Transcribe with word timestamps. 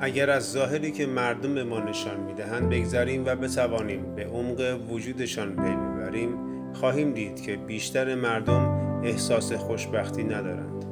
اگر 0.00 0.30
از 0.30 0.52
ظاهری 0.52 0.92
که 0.92 1.06
مردم 1.06 1.54
به 1.54 1.64
ما 1.64 1.80
نشان 1.80 2.20
می‌دهند 2.20 2.70
بگذریم 2.70 3.26
و 3.26 3.36
بتوانیم 3.36 4.14
به 4.14 4.24
عمق 4.24 4.80
وجودشان 4.90 5.56
پی 5.56 5.76
ببریم 5.76 6.48
خواهیم 6.72 7.12
دید 7.12 7.42
که 7.42 7.56
بیشتر 7.56 8.14
مردم 8.14 8.60
احساس 9.04 9.52
خوشبختی 9.52 10.24
ندارند. 10.24 10.84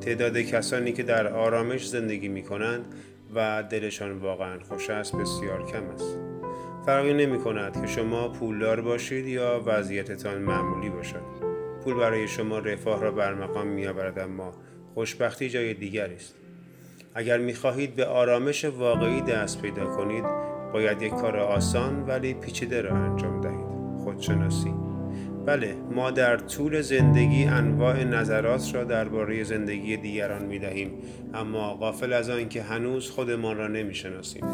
تعداد 0.00 0.38
کسانی 0.38 0.92
که 0.92 1.02
در 1.02 1.26
آرامش 1.26 1.88
زندگی 1.88 2.28
می 2.28 2.42
کنند 2.42 2.94
و 3.34 3.64
دلشان 3.70 4.18
واقعا 4.18 4.58
خوش 4.68 4.90
است 4.90 5.16
بسیار 5.16 5.66
کم 5.66 5.84
است. 5.94 6.18
فرقی 6.86 7.12
نمی 7.12 7.38
کند 7.38 7.80
که 7.80 7.86
شما 7.86 8.28
پولدار 8.28 8.80
باشید 8.80 9.26
یا 9.26 9.62
وضعیتتان 9.66 10.38
معمولی 10.38 10.90
باشد. 10.90 11.22
پول 11.84 11.94
برای 11.94 12.28
شما 12.28 12.58
رفاه 12.58 13.02
را 13.02 13.10
برمقام 13.10 13.66
می 13.66 13.86
آورد 13.86 14.18
اما 14.18 14.52
خوشبختی 14.94 15.50
جای 15.50 15.74
دیگری 15.74 16.14
است. 16.14 16.43
اگر 17.14 17.38
می 17.38 17.54
خواهید 17.54 17.94
به 17.94 18.06
آرامش 18.06 18.64
واقعی 18.64 19.20
دست 19.20 19.62
پیدا 19.62 19.86
کنید 19.86 20.24
باید 20.72 21.02
یک 21.02 21.14
کار 21.14 21.36
آسان 21.36 22.02
ولی 22.06 22.34
پیچیده 22.34 22.80
را 22.80 22.96
انجام 22.96 23.40
دهید. 23.40 23.74
خودشناسی. 24.04 24.74
بله 25.46 25.76
ما 25.94 26.10
در 26.10 26.36
طول 26.36 26.80
زندگی 26.80 27.44
انواع 27.44 28.04
نظرات 28.04 28.74
را 28.74 28.84
درباره 28.84 29.44
زندگی 29.44 29.96
دیگران 29.96 30.44
می 30.44 30.58
دهیم 30.58 30.90
اما 31.34 31.74
غافل 31.74 32.12
از 32.12 32.30
آن 32.30 32.48
که 32.48 32.62
هنوز 32.62 33.10
خودمان 33.10 33.56
را 33.56 33.66
نمی 33.66 33.94
شناسیم 33.94 34.44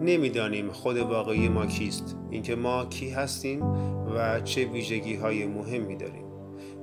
نمی‌دانیم 0.00 0.70
خود 0.70 0.96
واقعی 0.96 1.48
ما 1.48 1.66
کیست 1.66 2.16
اینکه 2.30 2.54
ما 2.54 2.84
کی 2.84 3.10
هستیم 3.10 3.62
و 4.16 4.40
چه 4.40 4.64
ویژگی 4.64 5.14
های 5.14 5.46
مهمی 5.46 5.96
داریم. 5.96 6.24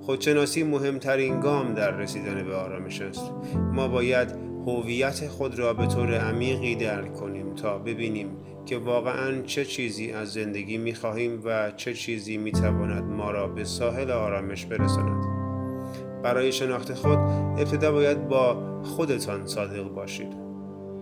خودشناسی 0.02 0.64
مهمترین 0.64 1.39
گام 1.39 1.73
در 1.73 1.92
رسیدن 1.92 2.44
به 2.44 2.56
آرامش 2.56 3.02
است. 3.02 3.31
ما 3.73 3.88
باید 3.88 4.51
هویت 4.67 5.28
خود 5.28 5.59
را 5.59 5.73
به 5.73 5.88
طور 5.88 6.17
عمیقی 6.17 6.76
درک 6.76 7.14
کنیم 7.14 7.56
تا 7.56 7.78
ببینیم 7.78 8.30
که 8.66 8.78
واقعا 8.78 9.42
چه 9.42 9.66
چیزی 9.66 10.12
از 10.12 10.34
زندگی 10.34 10.78
می 10.78 10.95
خواهیم 10.95 11.42
و 11.45 11.72
چه 11.78 11.94
چیزی 11.94 12.38
می 12.38 12.52
تواند 12.52 13.04
ما 13.04 13.32
را 13.32 13.48
به 13.48 13.64
ساحل 13.64 14.12
آرامش 14.12 14.66
برساند. 14.66 15.23
برای 16.23 16.52
شناخت 16.52 16.94
خود 16.94 17.17
ابتدا 17.58 17.92
باید 17.92 18.28
با 18.28 18.58
خودتان 18.84 19.48
صادق 19.48 19.84
باشید. 19.84 20.34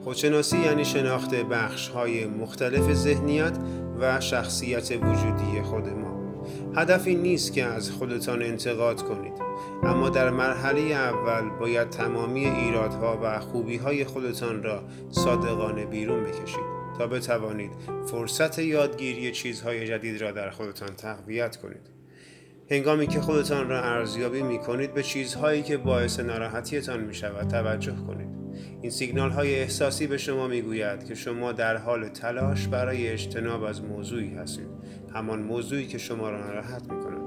خودشناسی 0.03 0.57
یعنی 0.57 0.85
شناخت 0.85 1.35
بخش 1.35 1.87
های 1.87 2.25
مختلف 2.25 2.93
ذهنیت 2.93 3.57
و 3.99 4.19
شخصیت 4.19 4.91
وجودی 4.91 5.61
خود 5.63 5.89
ما. 5.89 6.33
هدفی 6.75 7.15
نیست 7.15 7.53
که 7.53 7.63
از 7.63 7.91
خودتان 7.91 8.41
انتقاد 8.41 9.01
کنید 9.01 9.48
اما 9.83 10.09
در 10.09 10.29
مرحله 10.29 10.81
اول 10.81 11.49
باید 11.49 11.89
تمامی 11.89 12.45
ایرادها 12.45 13.19
و 13.23 13.39
خوبیهای 13.39 14.05
خودتان 14.05 14.63
را 14.63 14.83
صادقانه 15.09 15.85
بیرون 15.85 16.23
بکشید 16.23 16.79
تا 16.97 17.07
بتوانید 17.07 17.71
فرصت 18.11 18.59
یادگیری 18.59 19.31
چیزهای 19.31 19.87
جدید 19.87 20.21
را 20.21 20.31
در 20.31 20.49
خودتان 20.49 20.95
تقویت 20.95 21.57
کنید. 21.57 21.89
هنگامی 22.71 23.07
که 23.07 23.21
خودتان 23.21 23.69
را 23.69 23.83
ارزیابی 23.83 24.41
می 24.41 24.59
کنید 24.59 24.93
به 24.93 25.03
چیزهایی 25.03 25.63
که 25.63 25.77
باعث 25.77 26.19
ناراحتیتان 26.19 26.99
می 26.99 27.13
شود 27.13 27.47
توجه 27.47 27.95
کنید. 28.07 28.29
این 28.81 28.91
سیگنال 28.91 29.31
های 29.31 29.55
احساسی 29.55 30.07
به 30.07 30.17
شما 30.17 30.47
می 30.47 30.61
گوید 30.61 31.05
که 31.05 31.15
شما 31.15 31.51
در 31.51 31.77
حال 31.77 32.07
تلاش 32.07 32.67
برای 32.67 33.07
اجتناب 33.07 33.63
از 33.63 33.83
موضوعی 33.83 34.35
هستید. 34.35 34.69
همان 35.13 35.39
موضوعی 35.39 35.87
که 35.87 35.97
شما 35.97 36.29
را 36.29 36.45
ناراحت 36.47 36.81
می 36.81 37.03
کند. 37.03 37.18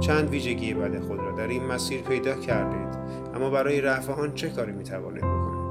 چند 0.00 0.30
ویژگی 0.30 0.74
بد 0.74 1.00
خود 1.00 1.18
را 1.18 1.32
در 1.32 1.48
این 1.48 1.64
مسیر 1.64 2.00
پیدا 2.00 2.34
کردید 2.34 2.98
اما 3.34 3.50
برای 3.50 3.80
رفع 3.80 4.12
آن 4.12 4.34
چه 4.34 4.48
کاری 4.48 4.72
می 4.72 4.84
توانید 4.84 5.24
بکنید؟ 5.24 5.62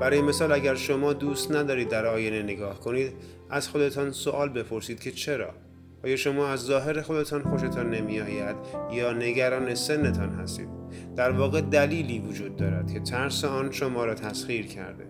برای 0.00 0.22
مثال 0.22 0.52
اگر 0.52 0.74
شما 0.74 1.12
دوست 1.12 1.52
ندارید 1.52 1.88
در 1.88 2.06
آینه 2.06 2.42
نگاه 2.42 2.80
کنید 2.80 3.12
از 3.50 3.68
خودتان 3.68 4.10
سوال 4.10 4.48
بپرسید 4.48 5.00
که 5.00 5.10
چرا؟ 5.10 5.50
آیا 6.04 6.16
شما 6.16 6.48
از 6.48 6.60
ظاهر 6.60 7.02
خودتان 7.02 7.42
خوشتان 7.42 7.90
نمی 7.90 8.20
آید 8.20 8.56
یا 8.92 9.12
نگران 9.12 9.74
سنتان 9.74 10.30
هستید؟ 10.30 10.68
در 11.16 11.30
واقع 11.30 11.60
دلیلی 11.60 12.18
وجود 12.18 12.56
دارد 12.56 12.92
که 12.92 13.00
ترس 13.00 13.44
آن 13.44 13.70
شما 13.70 14.04
را 14.04 14.14
تسخیر 14.14 14.66
کرده. 14.66 15.04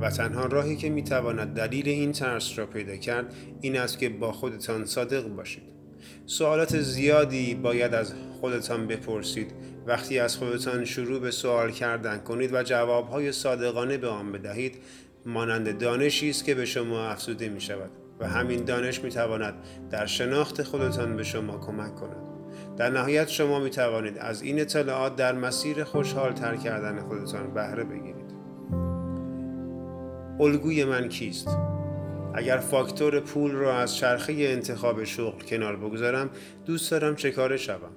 و 0.00 0.10
تنها 0.10 0.46
راهی 0.46 0.76
که 0.76 0.90
می 0.90 1.02
تواند 1.02 1.54
دلیل 1.54 1.88
این 1.88 2.12
ترس 2.12 2.58
را 2.58 2.66
پیدا 2.66 2.96
کرد 2.96 3.34
این 3.60 3.78
است 3.78 3.98
که 3.98 4.08
با 4.08 4.32
خودتان 4.32 4.84
صادق 4.84 5.28
باشید. 5.28 5.62
سوالات 6.26 6.80
زیادی 6.80 7.54
باید 7.54 7.94
از 7.94 8.14
خودتان 8.40 8.86
بپرسید. 8.86 9.52
وقتی 9.86 10.18
از 10.18 10.36
خودتان 10.36 10.84
شروع 10.84 11.20
به 11.20 11.30
سوال 11.30 11.70
کردن 11.70 12.18
کنید 12.18 12.54
و 12.54 12.62
جوابهای 12.62 13.32
صادقانه 13.32 13.98
به 13.98 14.08
آن 14.08 14.32
بدهید 14.32 14.74
مانند 15.26 15.78
دانشی 15.78 16.30
است 16.30 16.44
که 16.44 16.54
به 16.54 16.64
شما 16.64 17.08
افزوده 17.08 17.48
می 17.48 17.60
شود 17.60 17.90
و 18.20 18.28
همین 18.28 18.64
دانش 18.64 19.00
می 19.00 19.10
تواند 19.10 19.54
در 19.90 20.06
شناخت 20.06 20.62
خودتان 20.62 21.16
به 21.16 21.22
شما 21.22 21.58
کمک 21.58 21.94
کند. 21.94 22.26
در 22.76 22.90
نهایت 22.90 23.28
شما 23.28 23.60
می 23.60 23.70
توانید 23.70 24.18
از 24.18 24.42
این 24.42 24.60
اطلاعات 24.60 25.16
در 25.16 25.34
مسیر 25.34 25.84
خوشحال 25.84 26.32
تر 26.32 26.56
کردن 26.56 27.00
خودتان 27.00 27.54
بهره 27.54 27.84
بگیرید. 27.84 28.26
الگوی 30.40 30.84
من 30.84 31.08
کیست؟ 31.08 31.75
اگر 32.36 32.56
فاکتور 32.56 33.20
پول 33.20 33.52
را 33.52 33.78
از 33.78 33.96
چرخه 33.96 34.32
انتخاب 34.32 35.04
شغل 35.04 35.44
کنار 35.44 35.76
بگذارم 35.76 36.30
دوست 36.66 36.90
دارم 36.90 37.16
چه 37.16 37.30
کاره 37.30 37.56
شوم. 37.56 37.90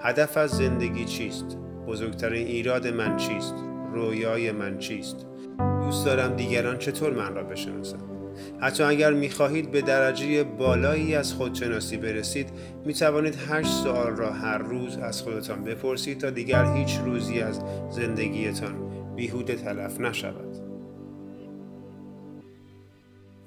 هدف 0.00 0.36
از 0.36 0.50
زندگی 0.50 1.04
چیست؟ 1.04 1.58
بزرگترین 1.86 2.46
ایراد 2.46 2.86
من 2.86 3.16
چیست؟ 3.16 3.54
رویای 3.94 4.52
من 4.52 4.78
چیست؟ 4.78 5.26
دوست 5.82 6.04
دارم 6.06 6.36
دیگران 6.36 6.78
چطور 6.78 7.12
من 7.12 7.34
را 7.34 7.42
بشناسند. 7.42 8.02
حتی 8.60 8.82
اگر 8.82 9.12
می‌خواهید 9.12 9.70
به 9.70 9.82
درجه 9.82 10.44
بالایی 10.44 11.14
از 11.14 11.32
خودشناسی 11.32 11.96
برسید 11.96 12.48
می 12.84 12.94
توانید 12.94 13.36
هشت 13.48 13.70
سوال 13.70 14.16
را 14.16 14.32
هر 14.32 14.58
روز 14.58 14.96
از 14.96 15.22
خودتان 15.22 15.64
بپرسید 15.64 16.18
تا 16.18 16.30
دیگر 16.30 16.74
هیچ 16.74 16.98
روزی 17.04 17.40
از 17.40 17.60
زندگیتان 17.90 18.74
بیهوده 19.16 19.54
تلف 19.54 20.00
نشود. 20.00 20.59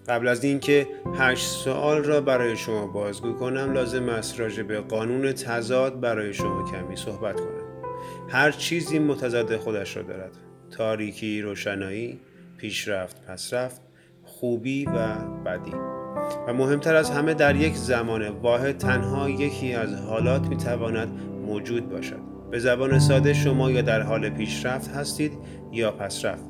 قبل 0.07 0.27
از 0.27 0.43
اینکه 0.43 0.87
هشت 1.15 1.47
سوال 1.47 2.03
را 2.03 2.21
برای 2.21 2.57
شما 2.57 2.87
بازگو 2.87 3.33
کنم 3.33 3.73
لازم 3.73 4.09
است 4.09 4.39
راجع 4.39 4.63
به 4.63 4.79
قانون 4.79 5.31
تضاد 5.31 5.99
برای 5.99 6.33
شما 6.33 6.71
کمی 6.71 6.95
صحبت 6.95 7.35
کنم. 7.35 7.63
هر 8.29 8.51
چیزی 8.51 8.99
متضاد 8.99 9.57
خودش 9.57 9.97
را 9.97 10.03
دارد. 10.03 10.31
تاریکی 10.71 11.41
روشنایی 11.41 12.19
پیشرفت 12.57 13.25
پسرفت 13.25 13.81
خوبی 14.23 14.85
و 14.85 15.15
بدی. 15.45 15.73
و 16.47 16.53
مهمتر 16.53 16.95
از 16.95 17.09
همه 17.09 17.33
در 17.33 17.55
یک 17.55 17.75
زمان 17.75 18.29
واحد 18.29 18.77
تنها 18.77 19.29
یکی 19.29 19.73
از 19.73 19.93
حالات 19.95 20.47
می 20.47 20.57
تواند 20.57 21.07
موجود 21.45 21.89
باشد. 21.89 22.19
به 22.51 22.59
زبان 22.59 22.99
ساده 22.99 23.33
شما 23.33 23.71
یا 23.71 23.81
در 23.81 24.01
حال 24.01 24.29
پیشرفت 24.29 24.91
هستید 24.91 25.33
یا 25.71 25.91
پسرفت. 25.91 26.45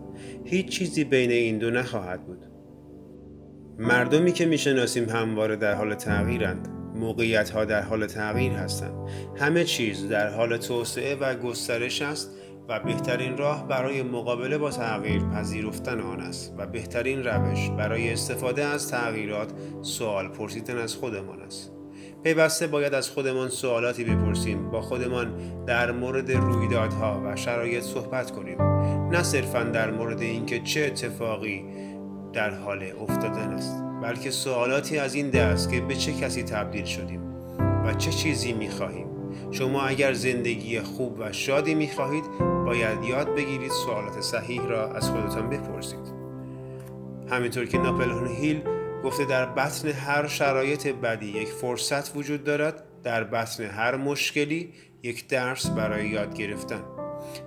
هیچ 0.46 0.70
چیزی 0.70 1.04
بین 1.04 1.32
این 1.32 1.58
دو 1.58 1.70
نخواهد 1.70 2.26
بود. 2.26 2.53
مردمی 3.80 4.32
که 4.32 4.46
می‌شناسیم 4.46 5.10
همواره 5.10 5.56
در 5.56 5.74
حال 5.74 5.96
تغییرند 5.96 6.68
موقعیت 6.96 7.50
ها 7.50 7.66
در 7.66 7.82
حال 7.82 8.08
تغییر 8.08 8.52
هستند. 8.52 9.10
همه 9.36 9.64
چیز 9.64 10.10
در 10.10 10.30
حال 10.30 10.58
توسعه 10.58 11.16
و 11.16 11.36
گسترش 11.36 12.02
است 12.02 12.32
و 12.70 12.80
بهترین 12.80 13.38
راه 13.38 13.68
برای 13.68 14.04
مقابله 14.04 14.58
با 14.58 14.72
تغییر 14.72 15.22
پذیرفتن 15.24 16.00
آن 16.00 16.20
است 16.20 16.54
و 16.58 16.68
بهترین 16.68 17.24
روش 17.24 17.70
برای 17.70 18.14
استفاده 18.14 18.66
از 18.66 18.92
تغییرات 18.92 19.52
سوال 19.82 20.28
پرسیدن 20.28 20.78
از 20.78 20.96
خودمان 20.96 21.42
است. 21.42 21.72
پیوسته 22.24 22.68
باید 22.68 22.94
از 22.94 23.10
خودمان 23.10 23.50
سوالاتی 23.50 24.04
بپرسیم 24.04 24.72
با 24.72 24.82
خودمان 24.82 25.34
در 25.66 25.92
مورد 25.92 26.32
رویدادها 26.32 27.22
و 27.26 27.36
شرایط 27.36 27.84
صحبت 27.84 28.32
کنیم. 28.32 28.62
نه 29.12 29.24
صرفا 29.24 29.64
در 29.64 29.92
مورد 29.92 30.22
اینکه 30.22 30.60
چه 30.60 30.82
اتفاقی 30.82 31.66
در 32.34 32.50
حال 32.50 32.84
افتادن 33.02 33.50
است. 33.50 33.84
بلکه 34.04 34.32
سوالاتی 34.32 34.98
از 34.98 35.16
این 35.16 35.30
دست 35.30 35.72
که 35.72 35.82
به 35.82 35.96
چه 35.96 36.14
کسی 36.14 36.44
تبدیل 36.44 36.86
شدیم 36.86 37.22
و 37.86 37.94
چه 37.94 38.12
چیزی 38.12 38.54
می 38.54 38.70
خواهیم 38.70 39.08
شما 39.52 39.82
اگر 39.82 40.14
زندگی 40.14 40.80
خوب 40.80 41.20
و 41.20 41.32
شادی 41.32 41.76
می 41.76 41.88
خواهید 41.88 42.24
باید 42.66 43.04
یاد 43.04 43.36
بگیرید 43.36 43.72
سوالات 43.72 44.22
صحیح 44.22 44.62
را 44.62 44.94
از 44.94 45.10
خودتان 45.10 45.50
بپرسید. 45.50 46.14
همینطور 47.32 47.66
که 47.66 47.78
ناپلون 47.78 48.28
هیل 48.28 48.62
گفته 49.04 49.26
در 49.26 49.46
بطن 49.46 49.88
هر 49.88 50.28
شرایط 50.28 50.88
بدی 50.88 51.26
یک 51.26 51.48
فرصت 51.48 52.16
وجود 52.16 52.44
دارد 52.44 52.84
در 53.04 53.24
بطن 53.24 53.64
هر 53.64 53.96
مشکلی 53.96 54.74
یک 55.04 55.28
درس 55.28 55.70
برای 55.70 56.08
یاد 56.08 56.38
گرفتن. 56.38 56.82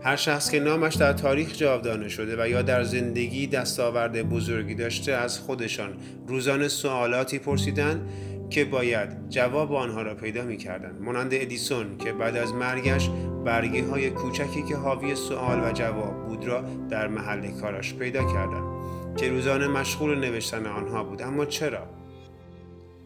هر 0.03 0.17
شخص 0.17 0.51
که 0.51 0.61
نامش 0.61 0.95
در 0.95 1.13
تاریخ 1.13 1.57
جاودانه 1.57 2.09
شده 2.09 2.45
و 2.45 2.49
یا 2.49 2.63
در 2.63 2.83
زندگی 2.83 3.47
دستاورد 3.47 4.23
بزرگی 4.23 4.75
داشته 4.75 5.13
از 5.13 5.39
خودشان 5.39 5.97
روزانه 6.27 6.69
سوالاتی 6.69 7.39
پرسیدن 7.39 8.09
که 8.51 8.65
باید 8.65 9.29
جواب 9.29 9.73
آنها 9.73 10.03
را 10.03 10.15
پیدا 10.15 10.43
می 10.43 10.57
کردن. 10.57 10.99
مانند 11.01 11.35
ادیسون 11.35 11.99
که 11.99 12.13
بعد 12.13 12.37
از 12.37 12.53
مرگش 12.53 13.11
برگی 13.45 13.81
های 13.81 14.11
کوچکی 14.11 14.63
که 14.63 14.77
حاوی 14.77 15.15
سوال 15.15 15.61
و 15.61 15.73
جواب 15.73 16.27
بود 16.27 16.45
را 16.47 16.65
در 16.91 17.09
محل 17.09 17.51
کارش 17.61 17.95
پیدا 17.95 18.33
کردند 18.33 18.77
که 19.17 19.29
روزانه 19.29 19.67
مشغول 19.67 20.19
نوشتن 20.19 20.67
آنها 20.67 21.05
بود 21.05 21.23
اما 21.23 21.45
چرا 21.45 21.96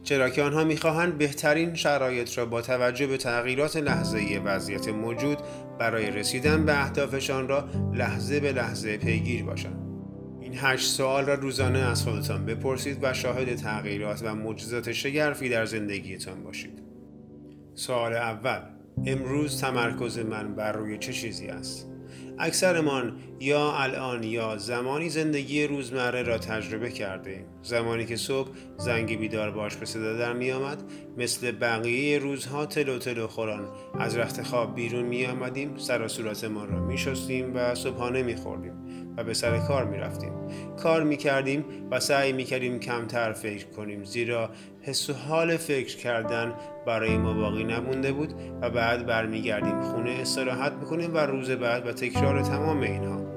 چرا 0.02 0.30
که 0.30 0.42
آنها 0.42 0.64
می‌خواهند 0.64 1.18
بهترین 1.18 1.74
شرایط 1.74 2.38
را 2.38 2.46
با 2.46 2.62
توجه 2.62 3.06
به 3.06 3.16
تغییرات 3.16 3.76
لحظه 3.76 4.40
وضعیت 4.44 4.88
موجود 4.88 5.38
برای 5.78 6.10
رسیدن 6.10 6.64
به 6.64 6.82
اهدافشان 6.82 7.48
را 7.48 7.68
لحظه 7.94 8.40
به 8.40 8.52
لحظه 8.52 8.96
پیگیر 8.96 9.44
باشند. 9.44 9.90
این 10.40 10.52
هشت 10.56 10.90
سوال 10.90 11.24
را 11.26 11.34
روزانه 11.34 11.78
از 11.78 12.02
خودتان 12.02 12.46
بپرسید 12.46 12.98
و 13.02 13.14
شاهد 13.14 13.54
تغییرات 13.54 14.22
و 14.24 14.34
معجزات 14.34 14.92
شگرفی 14.92 15.48
در 15.48 15.64
زندگیتان 15.64 16.42
باشید. 16.44 16.82
سوال 17.74 18.14
اول 18.14 18.60
امروز 19.06 19.60
تمرکز 19.60 20.18
من 20.18 20.54
بر 20.54 20.72
روی 20.72 20.98
چه 20.98 21.12
چیزی 21.12 21.46
است؟ 21.46 21.86
اکثرمان 22.38 23.16
یا 23.40 23.72
الان 23.72 24.22
یا 24.22 24.56
زمانی 24.56 25.08
زندگی 25.08 25.66
روزمره 25.66 26.22
را 26.22 26.38
تجربه 26.38 26.90
کرده. 26.90 27.30
ایم. 27.30 27.46
زمانی 27.62 28.06
که 28.06 28.16
صبح 28.16 28.48
زنگ 28.76 29.18
بیدار 29.18 29.50
باش 29.50 29.76
به 29.76 29.86
صدا 29.86 30.16
در 30.16 30.32
می 30.32 30.52
آمد 30.52 30.82
مثل 31.16 31.50
بقیه 31.50 32.18
روزها 32.18 32.66
تلو 32.66 32.98
تلو 32.98 33.26
خوران. 33.26 33.68
از 33.98 34.16
رخت 34.16 34.42
خواب 34.42 34.74
بیرون 34.74 35.02
می 35.02 35.26
آمدیم 35.26 35.76
سر 35.76 36.02
و 36.02 36.08
صورتمان 36.08 36.68
را 36.68 36.80
می 36.80 36.98
شستیم 36.98 37.54
و 37.54 37.74
صبحانه 37.74 38.22
می 38.22 38.36
خوردیم 38.36 38.72
و 39.16 39.24
به 39.24 39.34
سر 39.34 39.58
کار 39.58 39.84
می 39.84 39.96
رفتیم 39.96 40.32
کار 40.82 41.02
می 41.02 41.16
کردیم 41.16 41.64
و 41.90 42.00
سعی 42.00 42.32
می 42.32 42.44
کردیم 42.44 42.80
کمتر 42.80 43.32
فکر 43.32 43.66
کنیم 43.66 44.04
زیرا 44.04 44.50
حس 44.82 45.10
و 45.10 45.12
حال 45.12 45.56
فکر 45.56 45.96
کردن 45.96 46.54
برای 46.86 47.18
ما 47.18 47.34
باقی 47.34 47.64
نمونده 47.64 48.12
بود 48.12 48.34
و 48.62 48.70
بعد 48.70 49.06
برمیگردیم 49.06 49.82
خونه 49.82 50.10
استراحت 50.10 50.72
می‌کنیم 50.72 51.14
و 51.14 51.18
روز 51.18 51.50
بعد 51.50 51.86
و 51.86 51.92
تکرار 51.92 52.42
تمام 52.42 52.80
اینها. 52.80 53.29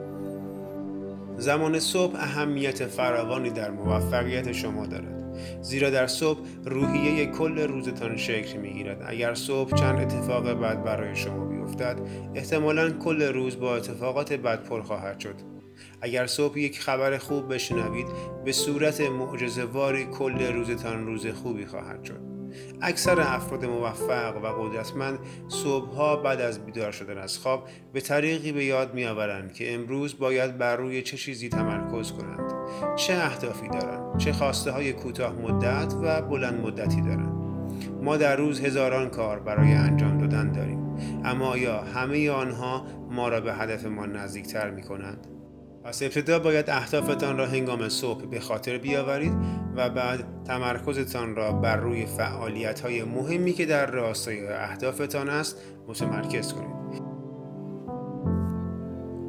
زمان 1.37 1.79
صبح 1.79 2.15
اهمیت 2.15 2.85
فراوانی 2.85 3.49
در 3.49 3.71
موفقیت 3.71 4.51
شما 4.51 4.85
دارد. 4.85 5.23
زیرا 5.61 5.89
در 5.89 6.07
صبح 6.07 6.39
روحیه 6.65 7.25
کل 7.25 7.59
روزتان 7.59 8.17
شکل 8.17 8.57
می‌گیرد. 8.57 9.03
اگر 9.07 9.33
صبح 9.33 9.77
چند 9.77 9.99
اتفاق 9.99 10.49
بد 10.49 10.83
برای 10.83 11.15
شما 11.15 11.45
بیفتد 11.45 11.99
احتمالا 12.35 12.89
کل 12.89 13.21
روز 13.21 13.59
با 13.59 13.75
اتفاقات 13.75 14.33
بد 14.33 14.63
پر 14.63 14.81
خواهد 14.81 15.19
شد. 15.19 15.35
اگر 16.01 16.25
صبح 16.27 16.59
یک 16.59 16.79
خبر 16.79 17.17
خوب 17.17 17.53
بشنوید 17.53 18.07
به 18.45 18.51
صورت 18.51 19.01
معجزه‌واری 19.01 20.05
کل 20.05 20.53
روزتان 20.53 21.05
روز 21.05 21.27
خوبی 21.27 21.65
خواهد 21.65 22.03
شد. 22.03 22.22
اکثر 22.81 23.21
افراد 23.21 23.65
موفق 23.65 24.37
و 24.43 24.47
قدرتمند 24.47 25.19
صبحها 25.47 26.15
بعد 26.15 26.41
از 26.41 26.65
بیدار 26.65 26.91
شدن 26.91 27.17
از 27.17 27.37
خواب 27.37 27.67
به 27.93 28.01
طریقی 28.01 28.51
به 28.51 28.65
یاد 28.65 28.93
میآورند 28.93 29.53
که 29.53 29.73
امروز 29.73 30.19
باید 30.19 30.57
بر 30.57 30.75
روی 30.75 31.01
چه 31.01 31.17
چیزی 31.17 31.49
تمرکز 31.49 32.11
کنند 32.11 32.53
چه 32.95 33.13
اهدافی 33.13 33.67
دارند 33.67 34.17
چه 34.17 34.33
خواسته 34.33 34.71
های 34.71 34.93
کوتاه 34.93 35.33
مدت 35.33 35.93
و 36.01 36.21
بلند 36.21 36.59
مدتی 36.59 37.01
دارند 37.01 37.33
ما 38.01 38.17
در 38.17 38.35
روز 38.35 38.61
هزاران 38.61 39.09
کار 39.09 39.39
برای 39.39 39.73
انجام 39.73 40.17
دادن 40.17 40.51
داریم 40.51 40.95
اما 41.25 41.47
آیا 41.47 41.81
همه 41.81 42.29
آنها 42.29 42.85
ما 43.11 43.29
را 43.29 43.41
به 43.41 43.53
هدف 43.53 43.85
ما 43.85 44.05
نزدیکتر 44.05 44.69
می 44.69 44.81
کنند؟ 44.81 45.27
پس 45.83 46.03
ابتدا 46.03 46.39
باید 46.39 46.69
اهدافتان 46.69 47.37
را 47.37 47.45
هنگام 47.45 47.89
صبح 47.89 48.25
به 48.25 48.39
خاطر 48.39 48.77
بیاورید 48.77 49.33
و 49.75 49.89
بعد 49.89 50.25
تمرکزتان 50.45 51.35
را 51.35 51.51
بر 51.51 51.77
روی 51.77 52.05
فعالیت 52.05 52.79
های 52.79 53.03
مهمی 53.03 53.53
که 53.53 53.65
در 53.65 53.91
راستای 53.91 54.47
اهدافتان 54.47 55.29
است 55.29 55.57
متمرکز 55.87 56.53
کنید. 56.53 57.03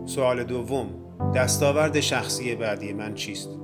سوال 0.06 0.44
دوم 0.44 0.86
دستاورد 1.34 2.00
شخصی 2.00 2.54
بعدی 2.54 2.92
من 2.92 3.14
چیست؟ 3.14 3.63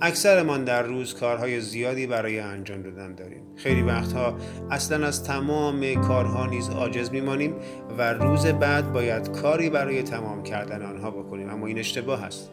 اکثرمان 0.00 0.64
در 0.64 0.82
روز 0.82 1.14
کارهای 1.14 1.60
زیادی 1.60 2.06
برای 2.06 2.40
انجام 2.40 2.82
دادن 2.82 3.14
داریم. 3.14 3.42
خیلی 3.56 3.82
وقتها 3.82 4.36
اصلا 4.70 5.06
از 5.06 5.24
تمام 5.24 5.94
کارها 5.94 6.46
نیز 6.46 6.70
عاجز 6.70 7.10
میمانیم 7.10 7.54
و 7.98 8.12
روز 8.12 8.46
بعد 8.46 8.92
باید 8.92 9.32
کاری 9.32 9.70
برای 9.70 10.02
تمام 10.02 10.42
کردن 10.42 10.82
آنها 10.82 11.10
بکنیم. 11.10 11.50
اما 11.50 11.66
این 11.66 11.78
اشتباه 11.78 12.24
است. 12.24 12.50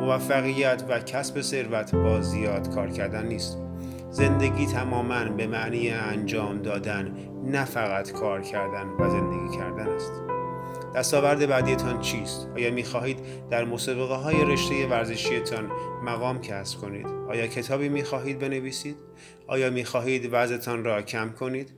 موفقیت 0.00 0.84
و 0.88 0.98
کسب 1.00 1.40
ثروت 1.40 1.94
با 1.94 2.20
زیاد 2.20 2.74
کار 2.74 2.90
کردن 2.90 3.26
نیست. 3.26 3.58
زندگی 4.10 4.66
تماما 4.66 5.24
به 5.24 5.46
معنی 5.46 5.90
انجام 5.90 6.62
دادن 6.62 7.16
نه 7.44 7.64
فقط 7.64 8.12
کار 8.12 8.42
کردن 8.42 8.86
و 8.88 9.10
زندگی 9.10 9.56
کردن 9.56 9.88
است. 9.88 10.35
دستاورد 10.96 11.46
بعدیتان 11.46 12.00
چیست؟ 12.00 12.48
آیا 12.56 12.70
می 12.70 12.84
خواهید 12.84 13.18
در 13.50 13.64
مسابقه 13.64 14.14
های 14.14 14.44
رشته 14.44 14.86
ورزشیتان 14.86 15.70
مقام 16.04 16.40
کسب 16.40 16.80
کنید؟ 16.80 17.06
آیا 17.06 17.46
کتابی 17.46 17.88
می 17.88 18.02
خواهید 18.02 18.38
بنویسید؟ 18.38 18.96
آیا 19.46 19.70
می 19.70 19.84
خواهید 19.84 20.28
وضعتان 20.32 20.84
را 20.84 21.02
کم 21.02 21.30
کنید؟ 21.30 21.72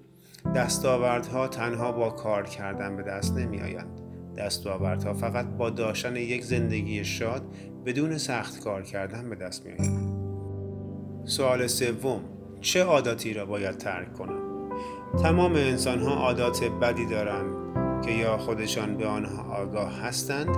دستاوردها 0.57 1.49
تنها 1.49 1.93
با 1.93 2.11
کار 2.11 2.47
کردن 2.47 2.97
به 2.97 3.03
دست 3.03 3.37
نمی 3.37 3.61
آیند. 3.61 4.01
دستاوردها 4.37 5.15
فقط 5.15 5.47
با 5.47 5.71
داشتن 5.71 6.17
یک 6.17 6.45
زندگی 6.45 7.05
شاد 7.05 7.43
بدون 7.87 8.19
سخت 8.19 8.61
کار 8.61 8.83
کردن 8.83 9.31
به 9.31 9.37
دست 9.37 9.67
می 9.67 9.73
آیند. 9.73 10.19
سوال 11.25 11.67
سوم 11.67 12.21
چه 12.61 12.83
عاداتی 12.83 13.35
را 13.35 13.47
باید 13.47 13.79
ترک 13.79 14.15
کنم؟ 14.15 14.71
تمام 15.23 15.53
انسان 15.53 16.01
ها 16.01 16.15
عادات 16.15 16.65
بدی 16.65 17.07
دارند 17.07 17.68
که 18.09 18.15
یا 18.15 18.39
خودشان 18.39 18.97
به 18.97 19.07
آنها 19.07 19.43
آگاه 19.43 20.01
هستند 20.01 20.49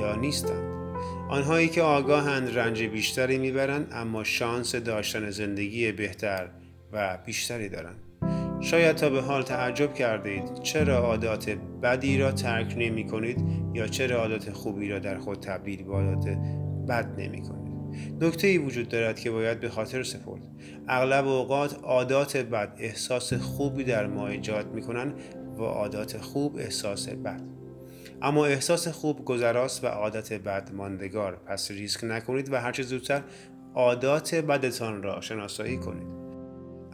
یا 0.00 0.14
نیستند. 0.14 0.94
آنهایی 1.28 1.68
که 1.68 1.82
آگاهند 1.82 2.58
رنج 2.58 2.82
بیشتری 2.82 3.38
می‌برند 3.38 3.88
اما 3.92 4.24
شانس 4.24 4.74
داشتن 4.74 5.30
زندگی 5.30 5.92
بهتر 5.92 6.48
و 6.92 7.18
بیشتری 7.26 7.68
دارند. 7.68 7.96
شاید 8.60 8.96
تا 8.96 9.10
به 9.10 9.20
حال 9.20 9.42
تعجب 9.42 9.94
کرده 9.94 10.30
اید 10.30 10.62
چرا 10.62 10.98
عادات 10.98 11.50
بدی 11.82 12.18
را 12.18 12.32
ترک 12.32 12.74
نمی 12.78 13.06
کنید 13.06 13.44
یا 13.74 13.86
چرا 13.86 14.20
عادات 14.20 14.50
خوبی 14.50 14.88
را 14.88 14.98
در 14.98 15.18
خود 15.18 15.40
تبدیل 15.40 15.82
به 15.82 15.92
عادات 15.92 16.26
بد 16.88 17.20
نمی 17.20 17.42
کنید 17.42 17.68
نکته 18.20 18.46
ای 18.46 18.58
وجود 18.58 18.88
دارد 18.88 19.20
که 19.20 19.30
باید 19.30 19.60
به 19.60 19.68
خاطر 19.68 20.02
سپرد. 20.02 20.42
اغلب 20.88 21.26
اوقات 21.26 21.78
عادات 21.82 22.36
بد 22.36 22.76
احساس 22.78 23.32
خوبی 23.32 23.84
در 23.84 24.06
ما 24.06 24.28
ایجاد 24.28 24.74
می 24.74 24.82
کنند 24.82 25.14
و 25.58 25.64
عادات 25.64 26.18
خوب 26.18 26.56
احساس 26.56 27.08
بد. 27.08 27.42
اما 28.22 28.46
احساس 28.46 28.88
خوب 28.88 29.24
گذراست 29.24 29.84
و 29.84 29.86
عادت 29.86 30.32
بد 30.32 30.70
ماندگار. 30.72 31.36
پس 31.46 31.70
ریسک 31.70 32.04
نکنید 32.04 32.52
و 32.52 32.60
هرچه 32.60 32.82
زودتر 32.82 33.22
عادات 33.74 34.34
بدتان 34.34 35.02
را 35.02 35.20
شناسایی 35.20 35.76
کنید. 35.76 36.18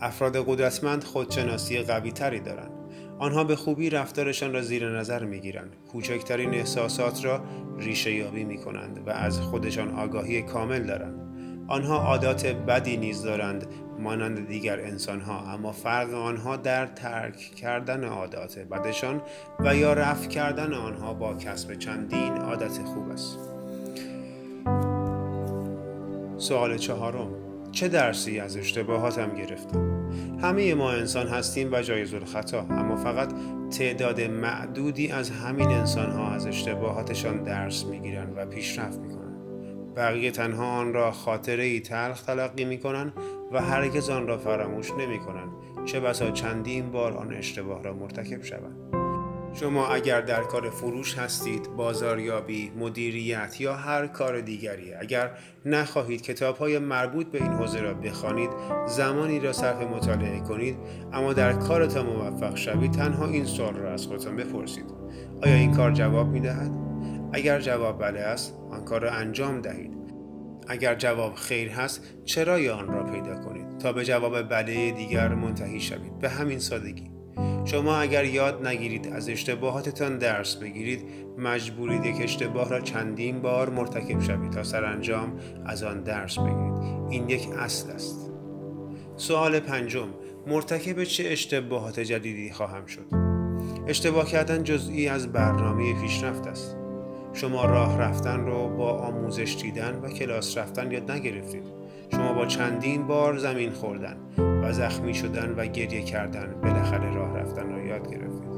افراد 0.00 0.36
قدرتمند 0.36 1.04
خودشناسی 1.04 1.78
قوی 1.78 2.12
تری 2.12 2.40
دارند. 2.40 2.70
آنها 3.18 3.44
به 3.44 3.56
خوبی 3.56 3.90
رفتارشان 3.90 4.52
را 4.52 4.62
زیر 4.62 4.98
نظر 4.98 5.24
می 5.24 5.40
گیرند 5.40 5.76
کوچکترین 5.92 6.54
احساسات 6.54 7.24
را 7.24 7.44
ریشه 7.78 8.12
یابی 8.12 8.44
می 8.44 8.58
کنند 8.58 9.02
و 9.06 9.10
از 9.10 9.40
خودشان 9.40 9.90
آگاهی 9.90 10.42
کامل 10.42 10.82
دارند. 10.82 11.20
آنها 11.68 11.98
عادات 11.98 12.46
بدی 12.46 12.96
نیز 12.96 13.22
دارند 13.22 13.66
مانند 13.98 14.48
دیگر 14.48 14.80
انسان 14.80 15.20
ها 15.20 15.52
اما 15.52 15.72
فرق 15.72 16.14
آنها 16.14 16.56
در 16.56 16.86
ترک 16.86 17.36
کردن 17.36 18.04
عادات 18.04 18.58
بدشان 18.58 19.22
و 19.58 19.76
یا 19.76 19.92
رفع 19.92 20.28
کردن 20.28 20.72
آنها 20.72 21.14
با 21.14 21.34
کسب 21.34 21.74
چندین 21.74 22.36
عادت 22.36 22.78
خوب 22.78 23.10
است. 23.10 23.38
سوال 26.38 26.76
چهارم 26.76 27.28
چه 27.72 27.88
درسی 27.88 28.40
از 28.40 28.56
اشتباهاتم 28.56 29.34
گرفتم؟ 29.34 30.10
همه 30.42 30.74
ما 30.74 30.92
انسان 30.92 31.26
هستیم 31.28 31.68
و 31.72 31.82
جایز 31.82 32.14
الخطا 32.14 32.60
اما 32.60 32.96
فقط 32.96 33.28
تعداد 33.78 34.20
معدودی 34.20 35.12
از 35.12 35.30
همین 35.30 35.68
انسان 35.68 36.10
ها 36.10 36.30
از 36.30 36.46
اشتباهاتشان 36.46 37.42
درس 37.42 37.84
می‌گیرند 37.84 38.32
و 38.36 38.46
پیشرفت 38.46 38.98
می‌کنند. 38.98 39.23
بقیه 39.96 40.30
تنها 40.30 40.66
آن 40.66 40.92
را 40.92 41.12
خاطره 41.12 41.64
ای 41.64 41.80
تلخ 41.80 42.22
تلقی 42.22 42.64
می 42.64 42.78
کنند 42.78 43.12
و 43.52 43.60
هرگز 43.60 44.10
آن 44.10 44.26
را 44.26 44.38
فراموش 44.38 44.90
نمی 44.90 45.18
کنند 45.18 45.52
چه 45.84 46.00
بسا 46.00 46.30
چندین 46.30 46.90
بار 46.90 47.12
آن 47.12 47.34
اشتباه 47.34 47.82
را 47.82 47.94
مرتکب 47.94 48.42
شوند. 48.42 49.04
شما 49.54 49.88
اگر 49.88 50.20
در 50.20 50.42
کار 50.42 50.70
فروش 50.70 51.18
هستید، 51.18 51.76
بازاریابی، 51.76 52.72
مدیریت 52.78 53.60
یا 53.60 53.74
هر 53.74 54.06
کار 54.06 54.40
دیگری 54.40 54.94
اگر 54.94 55.30
نخواهید 55.66 56.22
کتاب 56.22 56.56
های 56.56 56.78
مربوط 56.78 57.26
به 57.26 57.42
این 57.42 57.52
حوزه 57.52 57.80
را 57.80 57.94
بخوانید 57.94 58.50
زمانی 58.86 59.40
را 59.40 59.52
صرف 59.52 59.82
مطالعه 59.82 60.40
کنید 60.40 60.76
اما 61.12 61.32
در 61.32 61.52
کارتان 61.52 62.06
موفق 62.06 62.56
شوید 62.56 62.92
تنها 62.92 63.26
این 63.26 63.44
سوال 63.44 63.74
را 63.74 63.92
از 63.92 64.06
خودتان 64.06 64.36
بپرسید. 64.36 64.84
آیا 65.42 65.54
این 65.54 65.74
کار 65.74 65.92
جواب 65.92 66.28
می 66.28 66.40
دهد؟ 66.40 66.93
اگر 67.34 67.60
جواب 67.60 67.98
بله 67.98 68.20
است 68.20 68.54
آن 68.70 68.84
کار 68.84 69.00
را 69.00 69.10
انجام 69.10 69.60
دهید. 69.60 69.92
اگر 70.68 70.94
جواب 70.94 71.34
خیر 71.34 71.68
هست 71.70 72.02
چرا 72.24 72.76
آن 72.76 72.88
را 72.88 73.04
پیدا 73.04 73.34
کنید 73.34 73.78
تا 73.78 73.92
به 73.92 74.04
جواب 74.04 74.42
بله 74.42 74.90
دیگر 74.90 75.28
منتهی 75.28 75.80
شوید. 75.80 76.18
به 76.18 76.28
همین 76.28 76.58
سادگی. 76.58 77.10
شما 77.64 77.96
اگر 77.96 78.24
یاد 78.24 78.66
نگیرید 78.66 79.12
از 79.12 79.28
اشتباهاتتان 79.28 80.18
درس 80.18 80.56
بگیرید 80.56 81.04
مجبورید 81.38 82.04
یک 82.06 82.16
اشتباه 82.22 82.70
را 82.70 82.80
چندین 82.80 83.42
بار 83.42 83.70
مرتکب 83.70 84.20
شوید 84.20 84.50
تا 84.50 84.62
سرانجام 84.62 85.40
از 85.66 85.82
آن 85.82 86.02
درس 86.02 86.38
بگیرید. 86.38 87.10
این 87.10 87.28
یک 87.28 87.48
اصل 87.58 87.90
است. 87.90 88.30
سوال 89.16 89.60
پنجم. 89.60 90.08
مرتکب 90.46 91.04
چه 91.04 91.24
اشتباهات 91.26 92.00
جدیدی 92.00 92.50
خواهم 92.50 92.86
شد؟ 92.86 93.06
اشتباه 93.86 94.26
کردن 94.26 94.62
جزئی 94.62 95.08
از 95.08 95.32
برنامه 95.32 96.00
پیشرفت 96.00 96.46
است. 96.46 96.83
شما 97.34 97.64
راه 97.64 97.98
رفتن 97.98 98.46
را 98.46 98.68
با 98.68 98.92
آموزش 98.92 99.56
دیدن 99.62 100.00
و 100.02 100.08
کلاس 100.08 100.58
رفتن 100.58 100.92
یاد 100.92 101.10
نگرفتید. 101.10 101.64
شما 102.12 102.32
با 102.32 102.46
چندین 102.46 103.06
بار 103.06 103.38
زمین 103.38 103.70
خوردن 103.70 104.16
و 104.38 104.72
زخمی 104.72 105.14
شدن 105.14 105.54
و 105.56 105.66
گریه 105.66 106.02
کردن 106.02 106.54
بالاخره 106.62 107.14
راه 107.14 107.38
رفتن 107.38 107.72
را 107.72 107.82
یاد 107.82 108.10
گرفتید. 108.10 108.54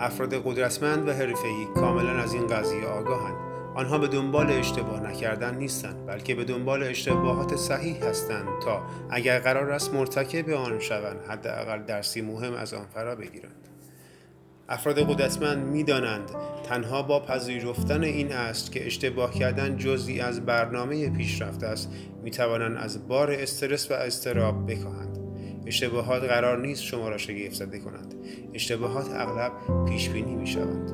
افراد 0.00 0.34
قدرتمند 0.44 1.08
و 1.08 1.12
حرفه‌ای 1.12 1.64
کاملا 1.74 2.12
از 2.12 2.34
این 2.34 2.46
قضیه 2.46 2.86
آگاهند. 2.86 3.36
آنها 3.74 3.98
به 3.98 4.08
دنبال 4.08 4.50
اشتباه 4.50 5.00
نکردن 5.00 5.56
نیستند 5.56 6.06
بلکه 6.06 6.34
به 6.34 6.44
دنبال 6.44 6.82
اشتباهات 6.82 7.56
صحیح 7.56 8.04
هستند 8.04 8.48
تا 8.64 8.82
اگر 9.10 9.38
قرار 9.38 9.70
است 9.70 9.94
مرتکب 9.94 10.50
آن 10.50 10.78
شوند 10.78 11.20
حداقل 11.28 11.82
درسی 11.82 12.20
مهم 12.20 12.54
از 12.54 12.74
آن 12.74 12.86
فرا 12.94 13.14
بگیرند. 13.14 13.68
افراد 14.68 14.98
قدرتمند 14.98 15.66
می‌دانند 15.66 16.30
تنها 16.64 17.02
با 17.02 17.20
پذیرفتن 17.20 18.02
این 18.02 18.32
است 18.32 18.72
که 18.72 18.86
اشتباه 18.86 19.34
کردن 19.34 19.76
جزی 19.76 20.20
از 20.20 20.46
برنامه 20.46 21.10
پیشرفت 21.10 21.64
است 21.64 21.92
می 22.22 22.30
توانند 22.30 22.76
از 22.76 23.08
بار 23.08 23.30
استرس 23.30 23.90
و 23.90 23.94
استراب 23.94 24.70
بکاهند. 24.70 25.18
اشتباهات 25.66 26.24
قرار 26.24 26.60
نیست 26.60 26.82
شما 26.82 27.08
را 27.08 27.18
شگفت 27.18 27.54
زده 27.54 27.78
کنند. 27.78 28.14
اشتباهات 28.54 29.06
اغلب 29.14 29.52
پیش 29.88 30.08
بینی 30.08 30.36
می 30.36 30.46
شوند 30.46 30.92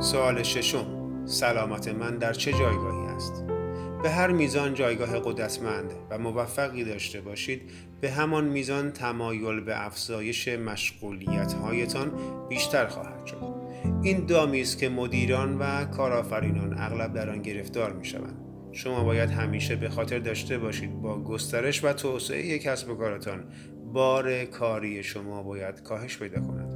سوال 0.00 0.42
ششم 0.42 0.86
سلامت 1.24 1.88
من 1.88 2.18
در 2.18 2.32
چه 2.32 2.52
جایگاهی 2.52 3.06
است؟ 3.06 3.55
به 4.02 4.10
هر 4.10 4.32
میزان 4.32 4.74
جایگاه 4.74 5.20
قدرتمند 5.24 5.92
و 6.10 6.18
موفقی 6.18 6.84
داشته 6.84 7.20
باشید 7.20 7.62
به 8.00 8.10
همان 8.10 8.44
میزان 8.44 8.92
تمایل 8.92 9.60
به 9.60 9.86
افزایش 9.86 10.48
مشغولیت 10.48 11.52
هایتان 11.52 12.12
بیشتر 12.48 12.86
خواهد 12.86 13.26
شد. 13.26 13.56
این 14.02 14.26
دامی 14.26 14.60
است 14.60 14.78
که 14.78 14.88
مدیران 14.88 15.58
و 15.58 15.84
کارآفرینان 15.84 16.78
اغلب 16.78 17.12
در 17.12 17.30
آن 17.30 17.42
گرفتار 17.42 17.92
می 17.92 18.04
شوند 18.04 18.40
شما 18.72 19.04
باید 19.04 19.30
همیشه 19.30 19.76
به 19.76 19.88
خاطر 19.88 20.18
داشته 20.18 20.58
باشید 20.58 21.02
با 21.02 21.22
گسترش 21.22 21.84
و 21.84 21.92
توسعه 21.92 22.58
کسب 22.58 22.90
و 22.90 22.94
کارتان 22.94 23.44
بار 23.92 24.44
کاری 24.44 25.02
شما 25.02 25.42
باید 25.42 25.82
کاهش 25.82 26.18
پیدا 26.18 26.40
کند. 26.40 26.75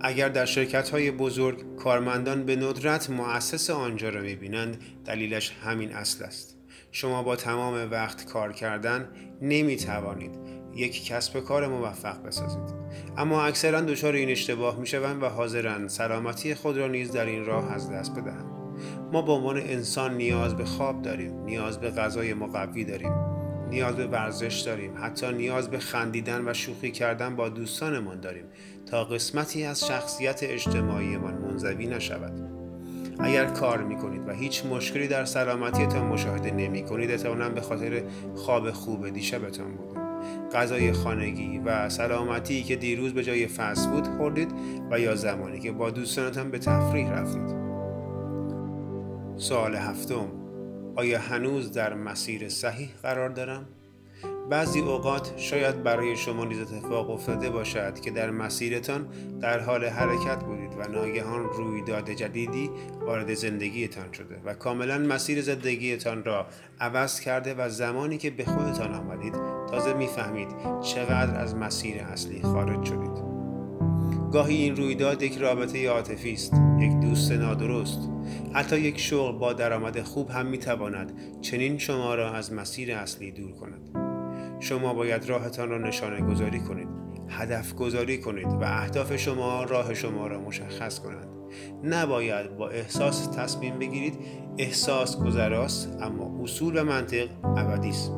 اگر 0.00 0.28
در 0.28 0.44
شرکت 0.44 0.88
های 0.90 1.10
بزرگ 1.10 1.76
کارمندان 1.76 2.44
به 2.44 2.56
ندرت 2.56 3.10
مؤسس 3.10 3.70
آنجا 3.70 4.08
را 4.08 4.20
می‌بینند 4.20 4.78
دلیلش 5.04 5.52
همین 5.64 5.92
اصل 5.92 6.24
است. 6.24 6.56
شما 6.92 7.22
با 7.22 7.36
تمام 7.36 7.90
وقت 7.90 8.24
کار 8.24 8.52
کردن 8.52 9.08
نمی 9.42 9.76
توانید 9.76 10.30
یک 10.74 11.06
کسب 11.06 11.40
کار 11.40 11.68
موفق 11.68 12.22
بسازید. 12.22 12.74
اما 13.16 13.42
اکثرا 13.42 13.80
دچار 13.80 14.12
این 14.12 14.30
اشتباه 14.30 14.78
می 14.78 14.86
شوند 14.86 15.22
و 15.22 15.26
حاضرند 15.26 15.88
سلامتی 15.88 16.54
خود 16.54 16.76
را 16.76 16.88
نیز 16.88 17.12
در 17.12 17.26
این 17.26 17.44
راه 17.44 17.72
از 17.72 17.90
دست 17.90 18.14
بدهند. 18.14 18.50
ما 19.12 19.22
به 19.22 19.32
عنوان 19.32 19.56
انسان 19.56 20.16
نیاز 20.16 20.56
به 20.56 20.64
خواب 20.64 21.02
داریم 21.02 21.44
نیاز 21.44 21.80
به 21.80 21.90
غذای 21.90 22.34
مقوی 22.34 22.84
داریم. 22.84 23.39
نیاز 23.70 23.96
به 23.96 24.06
ورزش 24.06 24.60
داریم. 24.60 24.92
حتی 25.02 25.32
نیاز 25.32 25.70
به 25.70 25.78
خندیدن 25.78 26.48
و 26.48 26.54
شوخی 26.54 26.90
کردن 26.90 27.36
با 27.36 27.48
دوستانمان 27.48 28.20
داریم. 28.20 28.44
تا 28.86 29.04
قسمتی 29.04 29.64
از 29.64 29.86
شخصیت 29.86 30.40
اجتماعیمان 30.42 31.34
منزوی 31.34 31.86
نشود. 31.86 32.60
اگر 33.18 33.44
کار 33.44 33.82
می 33.82 33.96
کنید 33.96 34.28
و 34.28 34.32
هیچ 34.32 34.66
مشکلی 34.66 35.08
در 35.08 35.24
سلامتیتان 35.24 36.06
مشاهده 36.06 36.50
نمی 36.50 36.82
کنید 36.82 37.24
به 37.54 37.60
خاطر 37.60 38.02
خواب 38.34 38.70
خوب 38.70 39.08
دیشبتان 39.08 39.74
بوده 39.76 40.00
غذای 40.52 40.92
خانگی 40.92 41.58
و 41.58 41.88
سلامتی 41.88 42.62
که 42.62 42.76
دیروز 42.76 43.14
به 43.14 43.24
جای 43.24 43.46
فست 43.46 43.88
فود 43.88 44.06
خوردید 44.06 44.52
و 44.90 45.00
یا 45.00 45.14
زمانی 45.14 45.60
که 45.60 45.72
با 45.72 45.90
دوستانتان 45.90 46.50
به 46.50 46.58
تفریح 46.58 47.10
رفتید. 47.10 47.60
سوال 49.36 49.74
هفتم. 49.74 50.39
آیا 51.00 51.18
هنوز 51.18 51.72
در 51.72 51.94
مسیر 51.94 52.48
صحیح 52.48 52.88
قرار 53.02 53.28
دارم؟ 53.28 53.66
بعضی 54.50 54.80
اوقات 54.80 55.32
شاید 55.36 55.82
برای 55.82 56.16
شما 56.16 56.44
نیز 56.44 56.60
اتفاق 56.60 57.10
افتاده 57.10 57.50
باشد 57.50 58.00
که 58.00 58.10
در 58.10 58.30
مسیرتان 58.30 59.08
در 59.40 59.60
حال 59.60 59.84
حرکت 59.84 60.44
بودید 60.44 60.72
و 60.78 60.88
ناگهان 60.88 61.44
رویداد 61.44 62.10
جدیدی 62.10 62.70
وارد 63.00 63.34
زندگیتان 63.34 64.12
شده 64.12 64.40
و 64.44 64.54
کاملا 64.54 64.98
مسیر 64.98 65.42
زندگیتان 65.42 66.24
را 66.24 66.46
عوض 66.80 67.20
کرده 67.20 67.54
و 67.54 67.68
زمانی 67.68 68.18
که 68.18 68.30
به 68.30 68.44
خودتان 68.44 68.94
آمدید 68.94 69.34
تازه 69.70 69.94
می‌فهمید 69.94 70.48
چقدر 70.82 71.40
از 71.40 71.54
مسیر 71.56 72.02
اصلی 72.02 72.42
خارج 72.42 72.84
شدید 72.84 73.09
گاهی 74.32 74.54
این 74.54 74.76
رویداد 74.76 75.22
یک 75.22 75.38
رابطه 75.38 75.88
عاطفی 75.88 76.32
است 76.32 76.54
یک 76.78 77.00
دوست 77.00 77.32
نادرست. 77.32 78.08
حتی 78.52 78.80
یک 78.80 79.00
شغل 79.00 79.38
با 79.38 79.52
درآمد 79.52 80.02
خوب 80.02 80.30
هم 80.30 80.46
می‌تواند 80.46 81.12
چنین 81.40 81.78
شما 81.78 82.14
را 82.14 82.32
از 82.32 82.52
مسیر 82.52 82.92
اصلی 82.94 83.32
دور 83.32 83.52
کند. 83.52 83.90
شما 84.60 84.94
باید 84.94 85.28
راهتان 85.28 85.68
را 85.68 85.78
نشانه 85.78 86.20
گذاری 86.20 86.60
کنید 86.60 86.88
هدف 87.28 87.74
گذاری 87.74 88.18
کنید 88.18 88.46
و 88.46 88.62
اهداف 88.62 89.16
شما 89.16 89.64
راه 89.64 89.94
شما 89.94 90.26
را 90.26 90.40
مشخص 90.40 90.98
کنند. 90.98 91.28
نباید 91.84 92.56
با 92.56 92.68
احساس 92.68 93.26
تصمیم 93.26 93.78
بگیرید 93.78 94.14
احساس 94.58 95.18
گذراست 95.18 95.98
اما 96.02 96.42
اصول 96.42 96.78
و 96.78 96.84
منطق 96.84 97.28
ابدی 97.44 97.88
است. 97.88 98.12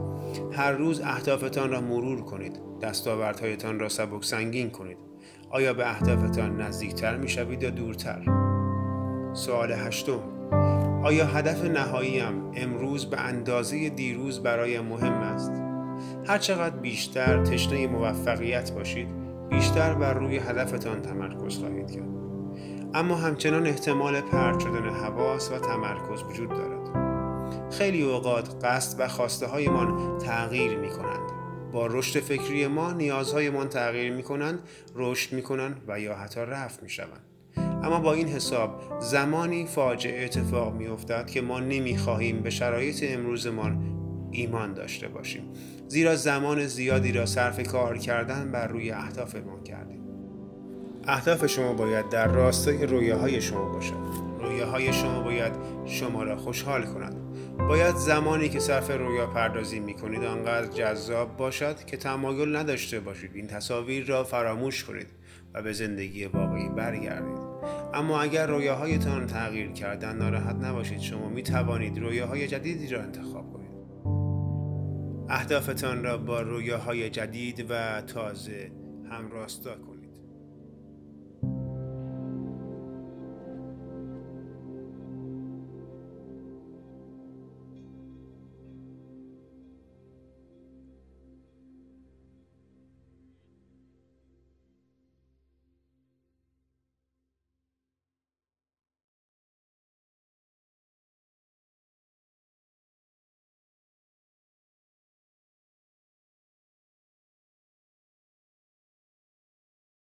هر 0.53 0.73
روز 0.73 1.01
اهدافتان 1.01 1.71
را 1.71 1.81
مرور 1.81 2.25
کنید 2.25 2.61
دستاوردهایتان 2.83 3.79
را 3.79 3.89
سبک 3.89 4.25
سنگین 4.25 4.71
کنید. 4.71 5.12
آیا 5.53 5.75
به 5.75 5.91
اهدافتان 5.91 6.61
نزدیکتر 6.61 7.17
می 7.17 7.29
شوید 7.29 7.63
یا 7.63 7.71
دورتر؟ 7.71 8.23
سوال 9.33 9.73
هشتم 9.73 10.21
آیا 11.05 11.27
هدف 11.27 11.65
نهاییم 11.65 12.51
امروز 12.55 13.07
به 13.07 13.21
اندازه 13.21 13.89
دیروز 13.89 14.43
برای 14.43 14.81
مهم 14.81 15.13
است؟ 15.13 15.53
هرچقدر 16.27 16.77
بیشتر 16.77 17.45
تشنه 17.45 17.87
موفقیت 17.87 18.73
باشید 18.73 19.09
بیشتر 19.51 19.95
بر 19.95 20.15
روی 20.15 20.39
هدفتان 20.39 21.03
تمرکز 21.03 21.59
خواهید 21.59 21.91
کرد 21.91 22.09
اما 22.95 23.15
همچنان 23.15 23.67
احتمال 23.67 24.21
پرت 24.21 24.61
شدن 24.61 24.91
حواس 24.91 25.53
و 25.53 25.59
تمرکز 25.59 26.23
وجود 26.23 26.49
دارد 26.49 26.83
خیلی 27.71 28.03
اوقات 28.03 28.65
قصد 28.65 29.01
و 29.01 29.09
خواسته 29.09 29.47
هایمان 29.47 30.19
تغییر 30.19 30.79
می 30.79 30.89
کنند 30.89 31.42
با 31.73 31.87
رشد 31.87 32.21
فکری 32.21 32.67
ما 32.67 32.93
نیازهایمان 32.93 33.69
تغییر 33.69 34.13
می 34.13 34.23
کنند 34.23 34.59
رشد 34.95 35.33
می 35.33 35.43
کنند 35.43 35.83
و 35.89 36.01
یا 36.01 36.15
حتی 36.15 36.41
رفت 36.41 36.83
می 36.83 36.91
شوند 36.91 37.27
اما 37.83 38.01
با 38.01 38.13
این 38.13 38.29
حساب 38.29 38.83
زمانی 39.01 39.67
فاجعه 39.67 40.25
اتفاق 40.25 40.75
می 40.75 40.87
افتد 40.87 41.27
که 41.27 41.41
ما 41.41 41.61
نمی 41.61 41.99
خواهیم 41.99 42.41
به 42.41 42.51
شرایط 42.51 43.05
امروزمان 43.07 43.93
ایمان 44.33 44.75
داشته 44.75 45.09
باشیم. 45.09 45.43
زیرا 45.89 46.17
زمان 46.17 46.67
زیادی 46.67 47.13
را 47.13 47.27
صرف 47.27 47.69
کار 47.69 47.99
کردن 47.99 48.51
بر 48.53 48.67
روی 48.67 48.91
اهدافمان 48.91 49.63
کردیم. 49.63 50.03
اهداف 51.09 51.47
شما 51.47 51.73
باید 51.73 52.09
در 52.09 52.29
راستای 52.29 52.87
رویاهای 52.87 53.41
شما 53.41 53.69
باشد. 53.69 53.95
رویاهای 54.41 54.93
شما 54.93 55.23
باید 55.23 55.53
شما 55.87 56.23
را 56.23 56.37
خوشحال 56.37 56.83
کند. 56.83 57.17
باید 57.59 57.97
زمانی 57.97 58.49
که 58.49 58.61
صرف 58.61 58.91
رویا 58.91 59.27
پردازی 59.27 59.81
می 59.81 59.95
کنید 59.95 60.25
آنقدر 60.25 60.67
جذاب 60.67 61.37
باشد 61.37 61.85
که 61.85 61.97
تمایل 61.97 62.57
نداشته 62.57 63.01
باشید 63.01 63.31
این 63.35 63.47
تصاویر 63.47 64.07
را 64.07 64.25
فراموش 64.25 64.85
کنید 64.85 65.07
و 65.55 65.63
به 65.63 65.73
زندگی 65.73 66.25
واقعی 66.25 66.69
برگردید. 66.69 67.39
اما 67.95 68.21
اگر 68.21 68.47
رویاهایتان 68.47 69.27
تغییر 69.27 69.73
کردن 69.73 70.17
ناراحت 70.17 70.57
نباشید 70.57 71.01
شما 71.01 71.29
می 71.29 71.43
توانید 71.43 71.99
رویاهای 71.99 72.49
جدیدی 72.49 72.89
را 72.89 73.03
انتخاب 73.03 73.53
کنید. 73.53 73.73
اهدافتان 75.29 76.05
را 76.05 76.19
با 76.19 76.41
رویاهای 76.41 77.11
جدید 77.11 77.67
و 77.69 78.01
تازه 78.01 78.71
همراستا 79.11 79.75
کنید 79.75 79.92